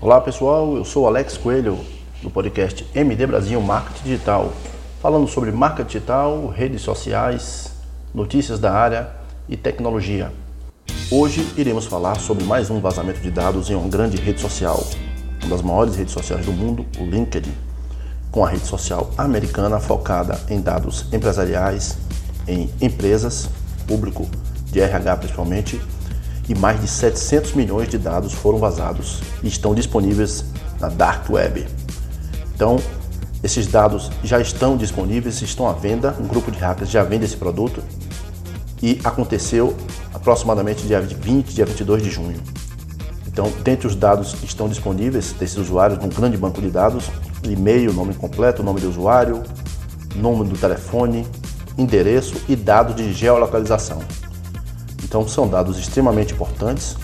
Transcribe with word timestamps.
Olá 0.00 0.20
pessoal, 0.20 0.76
eu 0.76 0.84
sou 0.84 1.08
Alex 1.08 1.36
Coelho 1.36 1.76
do 2.22 2.30
podcast 2.30 2.86
MD 2.94 3.26
Brasil 3.26 3.60
Marketing 3.60 4.04
Digital, 4.04 4.52
falando 5.02 5.26
sobre 5.26 5.50
marketing 5.50 5.88
digital, 5.88 6.46
redes 6.46 6.82
sociais, 6.82 7.72
notícias 8.14 8.60
da 8.60 8.72
área 8.72 9.08
e 9.48 9.56
tecnologia. 9.56 10.30
Hoje 11.10 11.44
iremos 11.56 11.84
falar 11.84 12.14
sobre 12.20 12.44
mais 12.44 12.70
um 12.70 12.78
vazamento 12.78 13.18
de 13.20 13.28
dados 13.28 13.70
em 13.70 13.74
uma 13.74 13.88
grande 13.88 14.16
rede 14.18 14.40
social, 14.40 14.80
uma 15.42 15.50
das 15.50 15.62
maiores 15.62 15.96
redes 15.96 16.12
sociais 16.12 16.46
do 16.46 16.52
mundo, 16.52 16.86
o 17.00 17.04
LinkedIn, 17.04 17.52
com 18.30 18.44
a 18.44 18.50
rede 18.50 18.66
social 18.66 19.10
americana 19.18 19.80
focada 19.80 20.38
em 20.48 20.60
dados 20.60 21.12
empresariais, 21.12 21.98
em 22.46 22.70
empresas, 22.80 23.50
público 23.84 24.28
de 24.66 24.80
RH 24.80 25.16
principalmente, 25.16 25.80
e 26.48 26.54
mais 26.54 26.80
de 26.80 26.88
700 26.88 27.52
milhões 27.52 27.88
de 27.88 27.98
dados 27.98 28.32
foram 28.32 28.58
vazados 28.58 29.20
e 29.42 29.48
estão 29.48 29.74
disponíveis 29.74 30.44
na 30.80 30.88
Dark 30.88 31.28
Web. 31.28 31.66
Então, 32.54 32.78
esses 33.42 33.66
dados 33.66 34.10
já 34.24 34.40
estão 34.40 34.76
disponíveis, 34.76 35.40
estão 35.42 35.68
à 35.68 35.72
venda, 35.72 36.16
um 36.18 36.26
grupo 36.26 36.50
de 36.50 36.58
hackers 36.58 36.90
já 36.90 37.04
vende 37.04 37.24
esse 37.24 37.36
produto 37.36 37.82
e 38.82 39.00
aconteceu 39.04 39.76
aproximadamente 40.12 40.86
dia 40.86 41.00
20, 41.00 41.54
dia 41.54 41.66
22 41.66 42.02
de 42.02 42.10
junho. 42.10 42.40
Então, 43.26 43.52
dentre 43.62 43.86
os 43.86 43.94
dados 43.94 44.34
que 44.34 44.46
estão 44.46 44.68
disponíveis 44.68 45.32
desses 45.32 45.56
usuários, 45.56 46.00
num 46.00 46.08
grande 46.08 46.36
banco 46.36 46.60
de 46.60 46.70
dados, 46.70 47.04
e-mail, 47.44 47.92
nome 47.92 48.14
completo, 48.14 48.62
nome 48.62 48.80
do 48.80 48.88
usuário, 48.88 49.42
nome 50.16 50.48
do 50.48 50.58
telefone, 50.58 51.24
endereço 51.76 52.34
e 52.48 52.56
dados 52.56 52.96
de 52.96 53.12
geolocalização. 53.12 54.00
Então 55.08 55.26
são 55.26 55.48
dados 55.48 55.78
extremamente 55.78 56.34
importantes. 56.34 56.96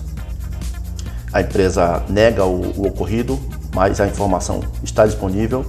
A 1.33 1.41
empresa 1.41 2.05
nega 2.09 2.45
o, 2.45 2.81
o 2.81 2.87
ocorrido, 2.87 3.41
mas 3.75 4.01
a 4.01 4.07
informação 4.07 4.61
está 4.83 5.07
disponível. 5.07 5.65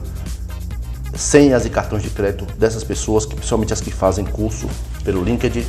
Senhas 1.15 1.65
e 1.65 1.69
cartões 1.69 2.03
de 2.03 2.09
crédito 2.09 2.45
dessas 2.57 2.83
pessoas, 2.83 3.25
que 3.25 3.33
principalmente 3.33 3.71
as 3.71 3.79
que 3.79 3.89
fazem 3.89 4.25
curso 4.25 4.67
pelo 5.03 5.23
LinkedIn, 5.23 5.65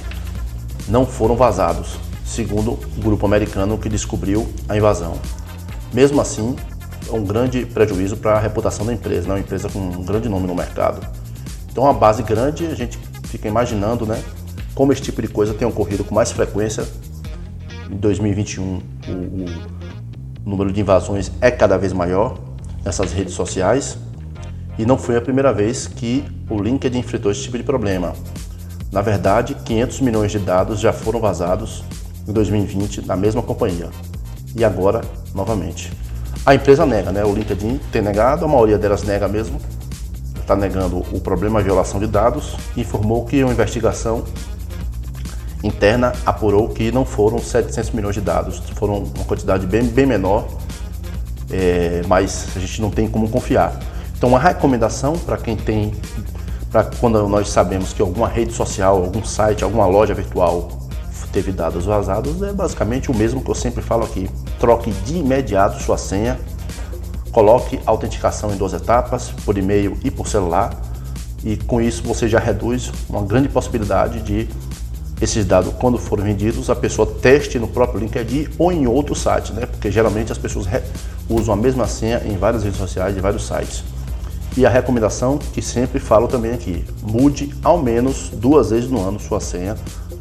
não 0.88 1.06
foram 1.06 1.36
vazados, 1.36 1.98
segundo 2.24 2.72
o 2.72 3.00
grupo 3.00 3.24
americano 3.24 3.78
que 3.78 3.88
descobriu 3.88 4.52
a 4.68 4.76
invasão. 4.76 5.14
Mesmo 5.94 6.20
assim, 6.20 6.56
é 7.08 7.12
um 7.12 7.24
grande 7.24 7.64
prejuízo 7.64 8.16
para 8.16 8.32
a 8.32 8.40
reputação 8.40 8.84
da 8.84 8.92
empresa, 8.92 9.28
né? 9.28 9.34
uma 9.34 9.40
empresa 9.40 9.68
com 9.68 9.78
um 9.78 10.04
grande 10.04 10.28
nome 10.28 10.48
no 10.48 10.54
mercado. 10.54 11.06
Então, 11.70 11.84
uma 11.84 11.94
base 11.94 12.24
grande, 12.24 12.66
a 12.66 12.74
gente 12.74 12.98
fica 13.24 13.46
imaginando, 13.46 14.04
né? 14.04 14.20
Como 14.76 14.92
esse 14.92 15.00
tipo 15.00 15.22
de 15.22 15.28
coisa 15.28 15.54
tem 15.54 15.66
ocorrido 15.66 16.04
com 16.04 16.14
mais 16.14 16.30
frequência. 16.30 16.86
Em 17.90 17.96
2021, 17.96 18.62
o, 18.62 18.80
o 20.44 20.48
número 20.48 20.70
de 20.70 20.80
invasões 20.82 21.32
é 21.40 21.50
cada 21.50 21.78
vez 21.78 21.94
maior 21.94 22.38
nessas 22.84 23.10
redes 23.10 23.32
sociais 23.32 23.96
e 24.78 24.84
não 24.84 24.98
foi 24.98 25.16
a 25.16 25.20
primeira 25.20 25.50
vez 25.50 25.86
que 25.86 26.22
o 26.50 26.60
LinkedIn 26.60 26.98
enfrentou 26.98 27.32
esse 27.32 27.42
tipo 27.42 27.56
de 27.56 27.64
problema. 27.64 28.12
Na 28.92 29.00
verdade, 29.00 29.56
500 29.64 30.00
milhões 30.02 30.30
de 30.30 30.38
dados 30.38 30.78
já 30.78 30.92
foram 30.92 31.20
vazados 31.20 31.82
em 32.28 32.32
2020 32.32 33.06
na 33.06 33.16
mesma 33.16 33.42
companhia 33.42 33.88
e 34.54 34.62
agora 34.62 35.00
novamente. 35.34 35.90
A 36.44 36.54
empresa 36.54 36.84
nega, 36.84 37.10
né? 37.10 37.24
O 37.24 37.34
LinkedIn 37.34 37.80
tem 37.90 38.02
negado, 38.02 38.44
a 38.44 38.48
maioria 38.48 38.76
delas 38.76 39.02
nega 39.02 39.26
mesmo, 39.26 39.58
está 40.38 40.54
negando 40.54 40.98
o 40.98 41.18
problema 41.18 41.60
de 41.60 41.64
violação 41.64 41.98
de 41.98 42.06
dados 42.06 42.54
e 42.76 42.82
informou 42.82 43.24
que 43.24 43.42
uma 43.42 43.52
investigação 43.52 44.22
interna 45.66 46.12
apurou 46.24 46.68
que 46.68 46.90
não 46.90 47.04
foram 47.04 47.38
700 47.38 47.90
milhões 47.90 48.14
de 48.14 48.20
dados, 48.20 48.58
foram 48.74 48.98
uma 48.98 49.24
quantidade 49.24 49.66
bem, 49.66 49.84
bem 49.84 50.06
menor, 50.06 50.46
é, 51.50 52.02
mas 52.06 52.48
a 52.56 52.58
gente 52.58 52.80
não 52.80 52.90
tem 52.90 53.08
como 53.08 53.28
confiar. 53.28 53.78
Então, 54.16 54.30
uma 54.30 54.40
recomendação 54.40 55.14
para 55.18 55.36
quem 55.36 55.56
tem, 55.56 55.92
para 56.70 56.84
quando 56.84 57.28
nós 57.28 57.48
sabemos 57.48 57.92
que 57.92 58.00
alguma 58.00 58.28
rede 58.28 58.52
social, 58.52 59.02
algum 59.02 59.24
site, 59.24 59.62
alguma 59.62 59.86
loja 59.86 60.14
virtual 60.14 60.86
teve 61.36 61.52
dados 61.52 61.84
vazados, 61.84 62.40
é 62.40 62.50
basicamente 62.50 63.10
o 63.10 63.14
mesmo 63.14 63.42
que 63.42 63.50
eu 63.50 63.54
sempre 63.54 63.82
falo 63.82 64.04
aqui. 64.04 64.26
Troque 64.58 64.90
de 64.90 65.18
imediato 65.18 65.82
sua 65.82 65.98
senha, 65.98 66.40
coloque 67.30 67.78
autenticação 67.84 68.50
em 68.50 68.56
duas 68.56 68.72
etapas, 68.72 69.28
por 69.44 69.58
e-mail 69.58 69.98
e 70.02 70.10
por 70.10 70.26
celular, 70.26 70.74
e 71.44 71.58
com 71.58 71.78
isso 71.78 72.02
você 72.02 72.26
já 72.26 72.38
reduz 72.38 72.90
uma 73.06 73.20
grande 73.20 73.50
possibilidade 73.50 74.22
de 74.22 74.48
esses 75.20 75.46
dados, 75.46 75.72
quando 75.78 75.96
forem 75.96 76.26
vendidos, 76.26 76.68
a 76.68 76.76
pessoa 76.76 77.06
teste 77.06 77.58
no 77.58 77.66
próprio 77.66 78.00
LinkedIn 78.00 78.48
ou 78.58 78.70
em 78.70 78.86
outro 78.86 79.14
site, 79.14 79.52
né? 79.52 79.64
Porque 79.64 79.90
geralmente 79.90 80.30
as 80.30 80.38
pessoas 80.38 80.66
usam 81.28 81.54
a 81.54 81.56
mesma 81.56 81.86
senha 81.86 82.22
em 82.24 82.36
várias 82.36 82.62
redes 82.62 82.78
sociais, 82.78 83.16
em 83.16 83.20
vários 83.20 83.46
sites. 83.46 83.82
E 84.56 84.64
a 84.66 84.70
recomendação 84.70 85.38
que 85.38 85.62
sempre 85.62 85.98
falo 85.98 86.28
também 86.28 86.52
aqui, 86.52 86.84
mude 87.02 87.54
ao 87.62 87.78
menos 87.78 88.30
duas 88.30 88.70
vezes 88.70 88.90
no 88.90 89.06
ano 89.06 89.18
sua 89.18 89.40
senha 89.40 89.74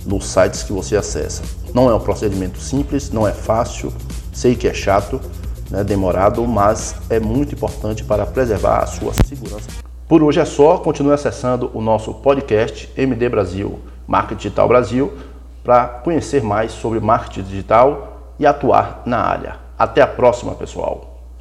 nos 0.06 0.26
sites 0.26 0.64
que 0.64 0.72
você 0.72 0.96
acessa. 0.96 1.44
Não 1.74 1.90
é 1.90 1.94
um 1.94 2.00
procedimento 2.00 2.60
simples, 2.60 3.10
não 3.10 3.28
é 3.28 3.32
fácil, 3.32 3.94
sei 4.32 4.56
que 4.56 4.68
é 4.68 4.74
chato, 4.74 5.20
né, 5.70 5.84
demorado, 5.84 6.46
mas 6.48 6.96
é 7.10 7.20
muito 7.20 7.56
importante 7.56 8.04
para 8.04 8.26
preservar 8.26 8.80
a 8.80 8.88
sua 8.88 9.14
segurança. 9.26 9.68
Por 10.08 10.22
hoje 10.22 10.40
é 10.40 10.46
só, 10.46 10.78
continue 10.78 11.14
acessando 11.14 11.72
o 11.74 11.82
nosso 11.82 12.14
podcast 12.14 12.90
MD 12.96 13.28
Brasil 13.28 13.80
Marketing 14.08 14.38
Digital 14.38 14.68
Brasil 14.68 15.18
para 15.64 15.88
conhecer 15.88 16.44
mais 16.44 16.72
sobre 16.72 17.00
marketing 17.00 17.44
digital 17.44 18.34
e 18.38 18.46
atuar 18.46 19.02
na 19.06 19.20
área. 19.20 19.56
Até 19.78 20.02
a 20.02 20.08
próxima, 20.08 20.54
pessoal! 20.54 21.15